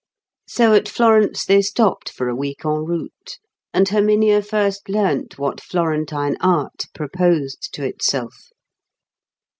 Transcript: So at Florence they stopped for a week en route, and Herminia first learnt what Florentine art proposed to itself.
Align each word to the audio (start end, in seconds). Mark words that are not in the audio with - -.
So 0.47 0.73
at 0.73 0.89
Florence 0.89 1.45
they 1.45 1.61
stopped 1.61 2.09
for 2.09 2.27
a 2.27 2.33
week 2.35 2.65
en 2.65 2.85
route, 2.85 3.37
and 3.71 3.87
Herminia 3.87 4.41
first 4.41 4.89
learnt 4.89 5.37
what 5.37 5.61
Florentine 5.61 6.37
art 6.41 6.85
proposed 6.95 7.71
to 7.73 7.85
itself. 7.85 8.49